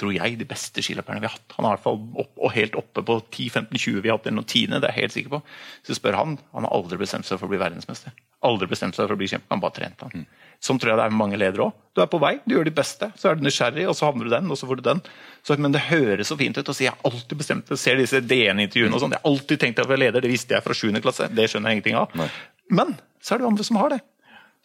[0.00, 1.56] tror jeg, de beste skiløperne vi har hatt.
[1.58, 4.48] Han er i hvert fall opp, og helt oppe på 10-15-20 vi har hatt noen
[4.48, 5.40] tiende, det er jeg helt sikker på.
[5.86, 8.14] Så spør han, han har aldri bestemt seg for å bli verdensmester.
[8.48, 10.22] Aldri bestemt seg for å bli kjempe, han bare trente han.
[10.24, 10.46] Mm.
[10.60, 11.76] Sånn tror jeg det er med mange ledere òg.
[11.96, 14.28] Du er på vei, du gjør ditt beste, så er du nysgjerrig, og så havner
[14.28, 15.00] du den, og så får du den.
[15.40, 17.80] Så, men det høres så fint ut å si jeg har alltid bestemt det.
[17.80, 19.16] Ser disse DN-intervjuene og sånn.
[19.16, 21.00] Jeg har alltid tenkt at jeg var leder, det visste jeg fra 7.
[21.00, 21.30] klasse.
[21.32, 22.16] Det skjønner jeg ingenting av.
[22.20, 22.28] Nei.
[22.76, 22.92] Men
[23.24, 24.02] så er det andre som har det.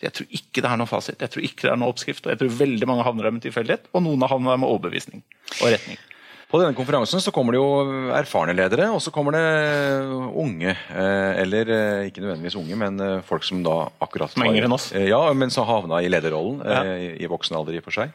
[0.04, 2.26] Jeg tror ikke det er noen fasit, jeg tror ikke det er noen oppskrift.
[2.26, 5.24] og Jeg tror veldig mange havner der med tilfeldighet, og noen havner der med overbevisning
[5.62, 6.02] og retning.
[6.56, 9.42] På denne konferansen så kommer det jo erfarne ledere, og så kommer det
[10.40, 10.72] unge.
[10.72, 14.70] Eh, eller eh, ikke nødvendigvis unge, men eh, folk som da akkurat Som er yngre
[14.70, 14.86] enn oss.
[14.96, 16.96] Ja, men som havna i lederrollen ja.
[16.96, 18.14] i voksen alder i og for seg.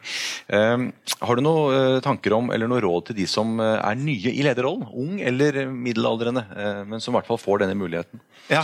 [0.49, 4.87] Har du noen tanker om, eller noe råd til de som er nye i lederrollen?
[4.89, 6.45] Ung eller middelaldrende,
[6.89, 8.23] men som i hvert fall får denne muligheten?
[8.49, 8.63] Ja,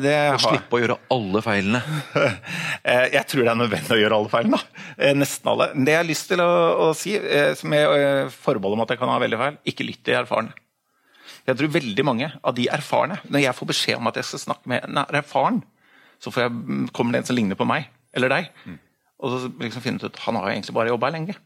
[0.00, 0.38] det har...
[0.40, 1.82] slippe å gjøre alle feilene.
[3.16, 4.62] jeg tror det er nødvendig å gjøre alle feilene.
[5.18, 5.70] Nesten alle.
[5.74, 6.50] Det jeg har lyst til å,
[6.86, 7.16] å si,
[7.58, 9.58] som jeg forbeholder meg at jeg kan kan ha veldig feil.
[9.72, 10.54] Ikke lytt til erfarne.
[11.46, 14.42] Jeg tror veldig mange av de erfarne Når jeg får beskjed om at jeg skal
[14.44, 15.60] snakke med en erfaren,
[16.22, 16.52] så jeg,
[16.94, 18.50] kommer det en som ligner på meg eller deg.
[18.64, 18.78] Mm.
[19.20, 21.36] Og så liksom finner du ut han har jo egentlig bare jobba lenge.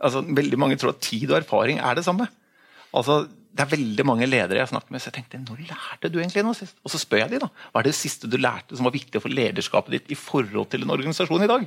[0.00, 2.26] Altså, veldig Mange tror at tid og erfaring er det samme.
[2.96, 6.20] Altså, det er veldig mange ledere jeg snakket med, så jeg tenkte når lærte du
[6.20, 6.76] egentlig noe sist?
[6.86, 9.22] Og så spør jeg de da, hva er det siste du lærte som var viktig
[9.22, 11.66] for lederskapet ditt i forhold til en organisasjon i dag?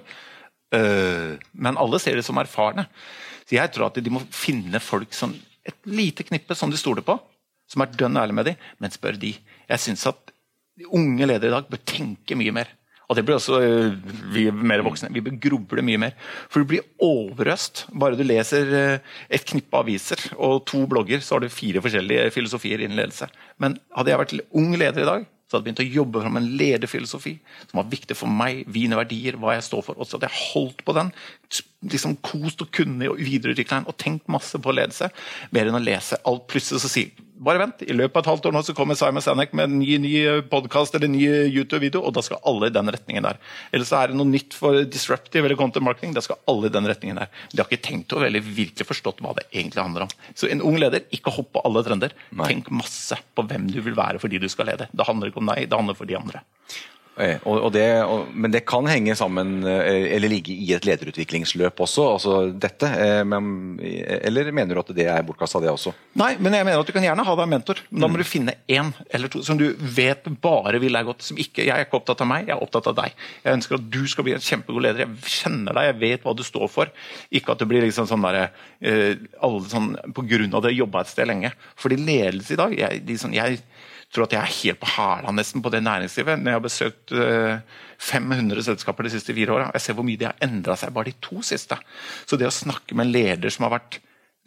[0.74, 2.88] Uh, men alle ser det som erfarne.
[3.54, 7.16] Jeg tror at de må finne folk som et lite knippe som de stoler på,
[7.70, 9.34] som er dønn ærlige med dem, men spør de.
[9.70, 10.34] Jeg syns at
[10.90, 12.72] unge ledere i dag bør tenke mye mer.
[13.12, 13.96] Og det blir også øh,
[14.34, 15.12] vi mer voksne.
[15.14, 16.16] Vi bør gruble mye mer.
[16.50, 17.86] For du blir overøst.
[18.00, 22.32] Bare du leser øh, et knippe aviser og to blogger, så har du fire forskjellige
[22.34, 23.28] filosofier innen ledelse.
[23.62, 26.38] Men hadde jeg vært ung leder i dag, så hadde jeg begynt å jobbe fram
[26.40, 27.36] en lederfilosofi
[27.68, 30.00] som var viktig for meg, mine verdier, hva jeg står for.
[30.00, 31.12] Og så hadde jeg holdt på den,
[31.94, 35.12] liksom kost og kunnet og videreutvikla den og tenkt masse på ledelse.
[35.54, 38.48] Mer enn å lese alt plutselig så sier bare vent, i løpet av et halvt
[38.50, 40.14] år nå så kommer Simon Sanek med en ny, ny
[40.52, 43.40] podkast eller en ny YouTube-video, og da skal alle i den retningen der.
[43.74, 46.74] Eller så er det noe nytt for disruptive eller content marketing, da skal alle i
[46.74, 47.32] den retningen der.
[47.52, 50.16] De har ikke tenkt over eller virkelig forstått hva det egentlig handler om.
[50.38, 52.16] Så en ung leder, ikke hopp på alle trender.
[52.38, 52.52] Nei.
[52.54, 54.90] Tenk masse på hvem du vil være fordi du skal lede.
[54.94, 56.46] Det handler ikke om deg, det handler for de andre.
[57.14, 60.86] Eh, og, og det, og, men det kan henge sammen, eh, eller ligge i et
[60.88, 62.90] lederutviklingsløp også, altså dette?
[62.90, 65.94] Eh, men, eller mener du at det er bortkasta, det også?
[66.18, 67.84] Nei, men jeg mener at du kan gjerne ha deg en mentor.
[67.92, 68.24] Men da må mm.
[68.24, 71.26] du finne én eller to som du vet bare vil deg godt.
[71.28, 73.20] Som ikke, jeg er ikke opptatt av meg, jeg er opptatt av deg.
[73.44, 75.06] Jeg ønsker at du skal bli en kjempegod leder.
[75.06, 76.94] Jeg kjenner deg, jeg vet hva du står for.
[77.30, 78.50] Ikke at det blir liksom sånn derre
[78.84, 81.54] alle sånn på grunn av det jobba et sted lenge.
[81.80, 83.62] Fordi ledelse i dag jeg, de sånn, jeg
[84.14, 86.40] tror at jeg er helt på hæla nesten på det næringslivet.
[86.40, 89.70] Når jeg har besøkt 500 eh, selskaper de siste fire åra.
[89.74, 91.78] Jeg ser hvor mye de har endra seg bare de to siste.
[92.30, 94.00] Så det å snakke med en leder som har vært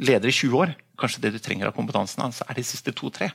[0.02, 3.30] leder i 20 år, kanskje det du trenger av kompetansen hans, er de siste to-tre.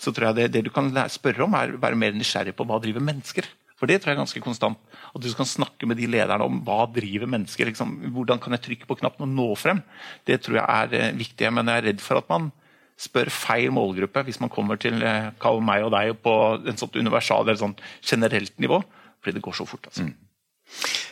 [0.00, 2.64] Så tror jeg det, det, du kan spørre om, er å være mer nysgjerrig på
[2.68, 3.48] hva driver mennesker.
[3.80, 4.80] For det tror jeg er ganske konstant.
[5.14, 7.70] At du kan snakke med de lederne om hva driver mennesker.
[7.70, 9.80] Liksom, hvordan kan jeg trykke på knappen og nå frem?
[10.28, 11.48] Det tror jeg er eh, viktig.
[11.56, 12.50] Men jeg er redd for at man
[13.00, 16.98] spør feil målgruppe hvis man kommer til eh, kall meg og deg på en sånt
[17.00, 18.82] universal eller sånn generelt nivå.
[19.20, 19.88] Fordi det går så fort.
[19.88, 20.08] altså.
[20.08, 20.16] Mm.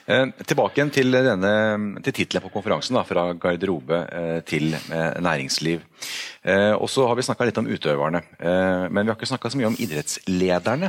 [0.09, 1.51] Eh, tilbake igjen til, denne,
[2.01, 5.85] til tittelen på konferansen, da, fra garderobe eh, til eh, næringsliv.
[6.49, 9.67] Og så har vi snakka litt om utøverne, men vi har ikke snakka så mye
[9.69, 10.89] om idrettslederne.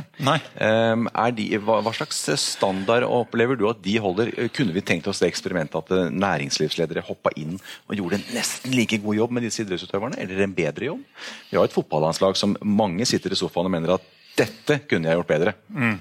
[1.36, 4.30] De, hva, slags standard opplever du at de holder?
[4.56, 9.02] Kunne vi tenkt oss det eksperimentet at næringslivsledere hoppa inn og gjorde en nesten like
[9.02, 11.02] god jobb med disse idrettsutøverne, eller en bedre jobb?
[11.50, 15.20] Vi har et fotballandslag som mange sitter i sofaen og mener at dette kunne jeg
[15.20, 15.56] gjort bedre.
[15.74, 15.98] Mm.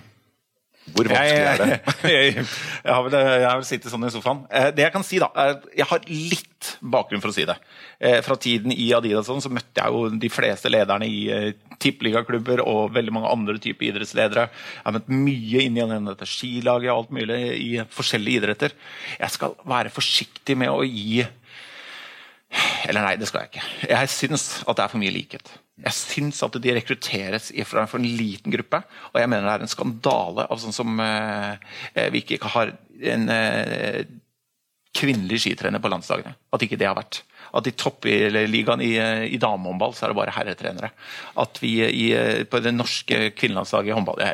[0.96, 1.80] Hvor vanskelig er det?
[2.10, 2.46] jeg, jeg,
[2.84, 4.44] jeg, har vel, jeg, har vel, sittet sånn i sofaen.
[4.52, 7.56] Eh, det jeg kan si, da, er jeg har litt bakgrunn for å si det.
[8.00, 11.50] Eh, fra tiden i Adidas sånn, så møtte jeg jo de fleste lederne i eh,
[11.80, 14.48] tippeligaklubber og veldig mange andre typer idrettsledere.
[14.50, 18.76] Jeg har møtt mye inn i dette skilaget og alt mulig i forskjellige idretter.
[19.20, 21.24] Jeg skal være forsiktig med å gi
[22.90, 23.66] Eller nei, det skal jeg ikke.
[23.92, 25.52] Jeg syns at det er for mye likhet.
[25.80, 28.82] Jeg syns at de rekrutteres fra en for liten gruppe.
[29.14, 31.54] Og jeg mener det er en skandale av sånn som eh,
[31.94, 32.74] eh vi ikke har
[33.14, 34.02] en eh,
[34.96, 36.34] kvinnelig skitrener på landslagene.
[36.52, 37.22] At ikke det har vært.
[37.56, 38.94] At i toppligaen i,
[39.30, 40.92] i damehåndball så er det bare herretrenere.
[41.40, 42.08] At vi i,
[42.50, 44.26] på det norske kvinnelandslaget i håndball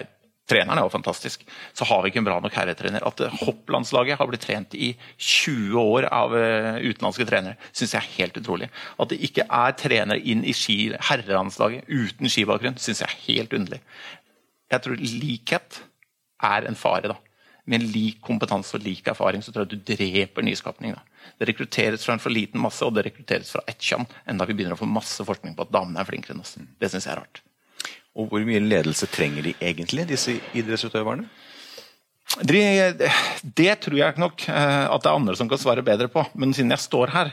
[0.45, 1.41] Treneren er jo fantastisk.
[1.73, 3.01] Så har vi ikke en bra nok herretrener.
[3.07, 8.03] At eh, hopplandslaget har blitt trent i 20 år av uh, utenlandske trenere, syns jeg
[8.03, 8.69] er helt utrolig.
[9.01, 10.77] At det ikke er trenere inn i ski,
[11.09, 13.81] herrelandslaget uten skibakgrunn, syns jeg er helt underlig.
[14.69, 15.81] Jeg tror likhet
[16.45, 17.15] er en fare.
[17.15, 17.17] da.
[17.65, 20.93] Med lik kompetanse og lik erfaring så tror jeg du dreper nyskapning.
[20.93, 21.31] da.
[21.39, 24.05] Det rekrutteres fra en for liten masse, og det rekrutteres fra ett kjønn.
[24.29, 26.53] Enda vi begynner å få masse forskning på at damene er flinkere enn oss.
[26.53, 27.44] Det syns jeg er rart.
[28.15, 31.27] Og hvor mye ledelse trenger de egentlig, disse idrettsutøverne?
[32.43, 32.99] Det,
[33.55, 36.23] det tror jeg nok eh, at det er andre som kan svare bedre på.
[36.35, 37.29] Men siden jeg står her,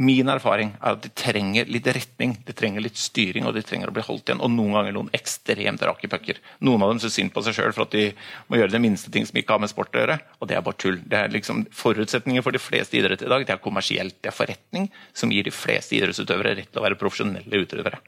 [0.00, 3.90] min erfaring er at de trenger litt retning, de trenger litt styring og de trenger
[3.90, 4.40] å bli holdt igjen.
[4.40, 6.40] Og noen ganger noen ekstremt rake pucker.
[6.64, 8.06] Noen av dem syns synd på seg sjøl for at de
[8.46, 10.18] må gjøre det minste ting som ikke har med sport å gjøre.
[10.40, 11.02] Og det er bare tull.
[11.04, 14.38] Det er liksom Forutsetninger for de fleste idretter i dag det er kommersielt, det er
[14.38, 18.00] forretning som gir de fleste idrettsutøvere rett til å være profesjonelle utøvere.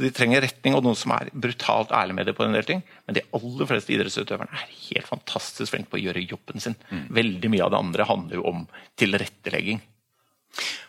[0.00, 2.32] Så De trenger retning og noen som er brutalt ærlig med det.
[2.38, 2.80] på en del ting.
[3.04, 6.76] Men de aller fleste idrettsutøverne er helt fantastisk flinke på å gjøre jobben sin.
[6.88, 7.02] Mm.
[7.12, 8.62] Veldig mye av det andre handler jo om
[8.96, 9.82] tilrettelegging.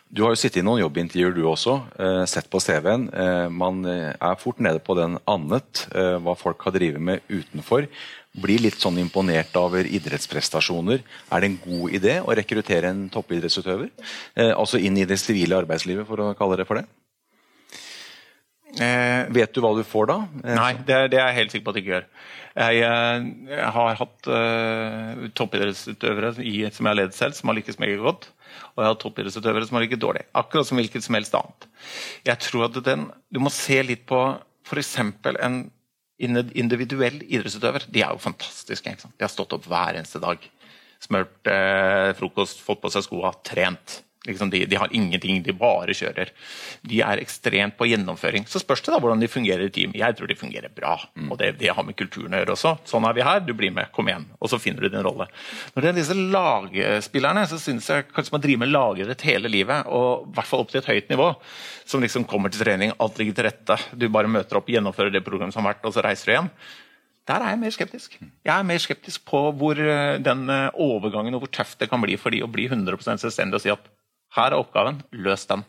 [0.08, 3.04] Du har jo sittet i noen jobbintervjuer du også, eh, sett på CV-en.
[3.12, 7.88] Eh, man eh, er fort nede på den annet, hva folk har drevet med utenfor.
[8.32, 11.04] Blir litt sånn imponert over idrettsprestasjoner.
[11.30, 13.90] Er det en god idé å rekruttere en toppidrettsutøver?
[14.56, 16.86] Altså inn i det sivile arbeidslivet, for å kalle det for det?
[18.80, 20.18] Eh, vet du hva du får da?
[20.44, 22.06] Eh, nei, det det er, jeg helt sikker på at jeg ikke gjør.
[22.52, 27.58] Jeg, eh, jeg har hatt eh, toppidrettsutøvere i, som jeg har ledet selv, som har
[27.58, 28.30] lykkes meget godt.
[28.72, 30.24] Og jeg har hatt toppidrettsutøvere som har lykkes dårlig.
[30.36, 31.68] Akkurat som hvilket som helst annet.
[32.28, 34.22] Jeg tror at den, Du må se litt på
[34.68, 34.96] f.eks.
[35.02, 35.62] en
[36.22, 37.88] individuell idrettsutøver.
[37.92, 38.96] De er jo fantastiske.
[39.04, 40.40] De har stått opp hver eneste dag.
[41.02, 44.00] Smurt eh, frokost, fått på seg skoa, trent.
[44.26, 46.28] Liksom de, de, har ingenting, de bare kjører.
[46.86, 48.44] De er ekstremt på gjennomføring.
[48.46, 49.96] Så spørs det da hvordan de fungerer i team.
[49.98, 50.94] Jeg tror de fungerer bra.
[51.18, 51.32] Mm.
[51.32, 52.76] Og det, det, har med kulturen å gjøre også.
[52.86, 54.28] Sånn er vi her, du blir med, kom igjen.
[54.38, 55.26] Og så finner du din rolle.
[55.74, 59.90] Når det er disse lagspillerne, så syns jeg kanskje man driver med lagidrett hele livet.
[59.90, 61.32] Og i hvert fall opp til et høyt nivå.
[61.90, 63.80] Som liksom kommer til trening, alt ligger til rette.
[63.98, 66.52] Du bare møter opp, gjennomfører det programmet som har vært, og så reiser du igjen.
[67.26, 68.14] Der er jeg mer skeptisk.
[68.22, 72.02] Jeg er mer skeptisk på hvor eh, den eh, overgangen og hvor tøft det kan
[72.02, 73.90] bli for de å bli 100% selvstendig og si at
[74.36, 75.64] her er oppgaven, løs den.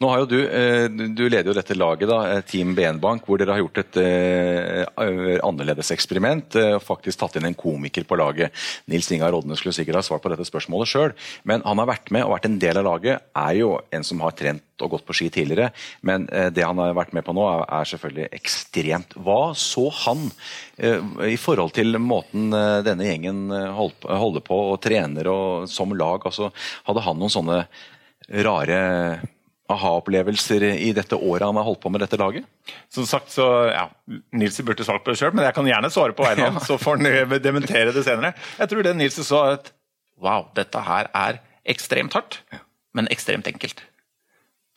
[0.00, 3.40] Nå har jo Du eh, du leder jo dette laget, da, eh, Team BN-bank, hvor
[3.40, 6.56] dere har gjort et uh, annerledes eksperiment.
[6.56, 8.54] Uh, faktisk tatt inn en komiker på laget.
[8.90, 11.14] Nils Ingar Rodne skulle sikkert ha svart på dette spørsmålet sjøl,
[11.48, 13.26] men han har vært med og vært en del av laget.
[13.38, 15.70] Er jo en som har trent og gått på ski tidligere,
[16.02, 19.14] men det han har vært med på nå, er, selvfølgelig ekstremt.
[19.22, 20.24] Hva så han
[21.28, 22.50] i forhold til måten
[22.82, 26.26] denne gjengen holder på og trener og som lag?
[26.26, 26.50] Altså,
[26.88, 27.60] hadde han noen sånne
[28.42, 28.80] rare
[29.70, 32.48] aha-opplevelser i dette året han har holdt på med dette laget?
[32.92, 33.86] Som sagt, så, ja,
[34.34, 36.66] Nils burde svart på det sjøl, men jeg kan gjerne svare på vegne av ham.
[36.66, 38.34] Så får han dementere det senere.
[38.58, 39.72] Jeg tror det Nils sa, at
[40.22, 42.40] wow, dette her er ekstremt hardt,
[42.96, 43.84] men ekstremt enkelt.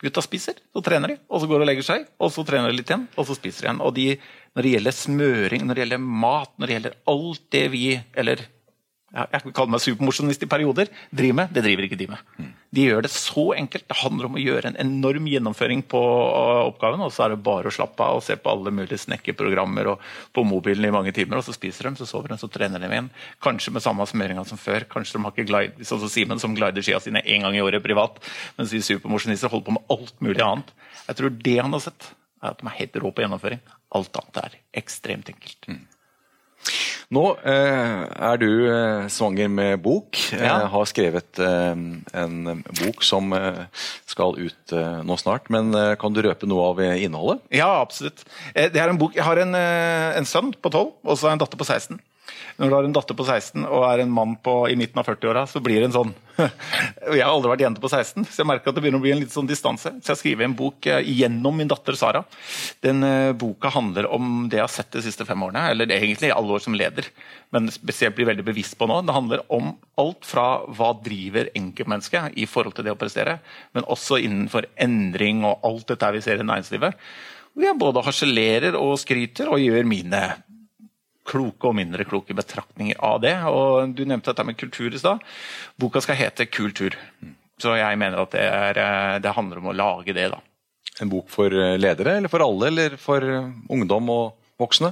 [0.04, 2.08] Gutta spiser, så trener de, og så går de og legger seg.
[2.22, 3.84] Og så trener de litt igjen, og så spiser de igjen.
[3.86, 4.08] Og de,
[4.56, 8.44] når det gjelder smøring, når det gjelder mat, når det gjelder alt det vi Eller
[9.16, 12.50] jeg kan kalle meg supermosjonist i perioder, driver med, det driver ikke de med.
[12.76, 13.86] De gjør det så enkelt.
[13.88, 17.46] Det handler om å gjøre en enorm gjennomføring på uh, oppgaven, og så er det
[17.46, 20.04] bare å slappe av og se på alle mulige snekkerprogrammer og
[20.36, 22.92] på mobilen i mange timer, og så spiser de, så sover de, så trener de
[22.92, 23.10] igjen.
[23.46, 24.88] Kanskje med samme smøringa som før.
[24.92, 27.64] Kanskje de har ikke glide, sånn som Simen, som glider skia sine én gang i
[27.64, 28.20] året privat,
[28.60, 30.76] mens vi supermosjonister holder på med alt mulig annet.
[31.08, 32.12] Jeg tror det han har sett,
[32.44, 33.64] er at de er helt rå på gjennomføring.
[33.96, 35.72] Alt annet er ekstremt enkelt.
[35.72, 35.86] Mm.
[37.14, 40.18] Nå eh, er du eh, svanger med bok.
[40.34, 40.62] Ja.
[40.64, 41.76] Eh, har skrevet eh,
[42.24, 43.62] en bok som eh,
[44.10, 45.52] skal ut eh, nå snart.
[45.54, 47.44] Men eh, kan du røpe noe av eh, innholdet?
[47.54, 48.26] Ja, absolutt.
[48.56, 51.30] Eh, Det er en bok, Jeg har en, eh, en sønn på 12 og så
[51.32, 52.00] en datter på 16.
[52.56, 55.08] Når du har en datter på 16 og er en mann på, i midten av
[55.10, 56.14] 40-åra, så blir det en sånn
[57.16, 59.14] Jeg har aldri vært jente på 16, så jeg merker at det begynner å bli
[59.14, 59.92] en litt sånn distanse.
[60.04, 62.24] Så jeg skriver en bok eh, gjennom min datter Sara.
[62.84, 65.98] Den eh, boka handler om det jeg har sett de siste fem årene, eller det
[65.98, 67.08] er egentlig alle år som leder,
[67.56, 69.02] men spesielt blir veldig bevisst på nå.
[69.08, 73.38] Det handler om alt fra hva driver enkeltmennesket i forhold til det å prestere,
[73.76, 77.00] men også innenfor endring og alt dette vi ser i næringslivet.
[77.56, 80.26] Hvor jeg både harselerer og skryter og gjør mine
[81.26, 83.36] kloke og mindre kloke betraktninger av det.
[83.50, 85.24] Og Du nevnte dette med kultur i stad.
[85.82, 86.96] Boka skal hete Kultur.
[87.62, 90.42] Så jeg mener at det, er, eh, det handler om å lage det, da.
[91.04, 94.92] En bok for eh, ledere, eller for alle, eller for eh, ungdom og voksne?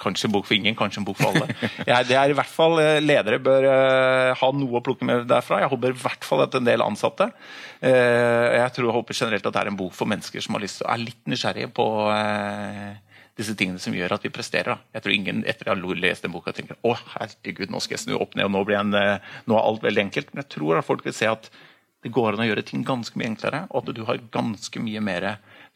[0.00, 1.52] Kanskje en bok for ingen, kanskje en bok for alle.
[1.90, 3.66] Ja, det er i hvert fall Ledere bør
[4.40, 5.58] ha noe å plukke med derfra.
[5.60, 7.26] Jeg håper i hvert fall at en del ansatte
[7.84, 10.80] Jeg tror jeg håper generelt at det er en bok for mennesker som har lyst
[10.80, 11.86] til er litt nysgjerrige på
[13.38, 14.74] disse tingene som gjør at vi presterer.
[14.74, 14.96] Da.
[14.96, 18.04] Jeg tror ingen etter å ha lest den boka tenker å herregud, nå skal jeg
[18.06, 20.32] snu opp ned, og nå, en, eh, nå er alt veldig enkelt.
[20.32, 21.48] Men jeg tror at folk vil se at
[22.02, 25.00] det går an å gjøre ting ganske mye enklere, og at du har ganske mye
[25.00, 25.28] mer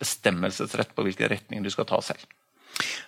[0.03, 2.27] bestemmelsesrett på hvilken retning du skal ta selv.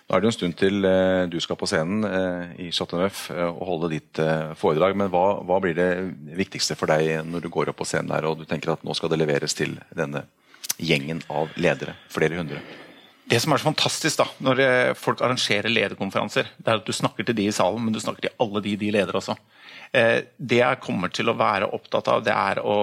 [0.09, 3.27] Nå er det jo en stund til eh, du skal på scenen eh, i Chateauneuf
[3.29, 4.23] og holde ditt
[4.57, 4.97] foredrag.
[4.97, 5.91] Men hva, hva blir det
[6.39, 8.97] viktigste for deg når du går opp på scenen her og du tenker at nå
[8.97, 10.25] skal det leveres til denne
[10.81, 11.99] gjengen av ledere?
[12.09, 12.63] Flere hundre.
[13.29, 16.95] Det som er så fantastisk da, når eh, folk arrangerer lederkonferanser, det er at du
[16.95, 19.35] snakker til de i salen, men du snakker til alle de de leder også.
[19.93, 22.79] Eh, Det jeg kommer til å være opptatt av, det er å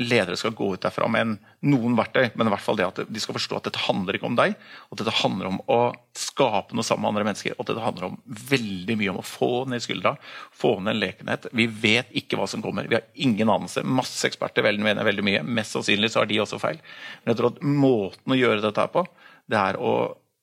[0.00, 1.32] ledere skal gå ut derfra med en,
[1.68, 4.30] noen verktøy, men i hvert fall det at de skal forstå at dette handler ikke
[4.30, 4.54] om deg,
[4.88, 5.80] at dette handler om å
[6.16, 7.52] skape noe sammen med andre mennesker.
[7.58, 10.14] Og at dette handler om veldig mye om å få ned skuldra,
[10.56, 11.50] få ned en lekenhet.
[11.52, 12.88] Vi vet ikke hva som kommer.
[12.88, 13.84] Vi har ingen anelse.
[13.84, 15.44] Masse eksperter mener veldig mye.
[15.44, 16.80] Mest sannsynlig så har de også feil.
[17.22, 19.04] Men jeg tror at måten å gjøre dette her på,
[19.52, 19.94] det er å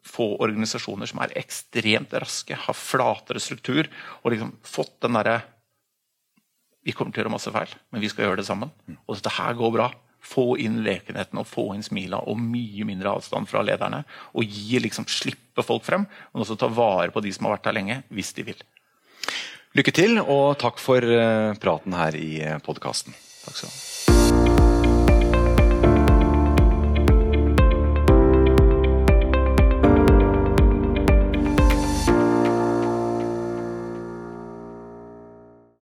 [0.05, 3.89] få organisasjoner som er ekstremt raske, har flatere struktur,
[4.23, 5.41] og liksom fått den derre
[6.85, 8.71] vi kommer til å gjøre masse feil, men vi skal gjøre det sammen.
[9.05, 9.89] Og dette her går bra.
[10.25, 14.01] Få inn lekenheten og få inn smila og mye mindre avstand fra lederne.
[14.35, 17.69] Og gi liksom slippe folk frem, men også ta vare på de som har vært
[17.71, 18.65] her lenge, hvis de vil.
[19.77, 22.33] Lykke til, og takk for eh, praten her i
[22.65, 23.15] podkasten.
[23.45, 23.88] Takk skal du ha.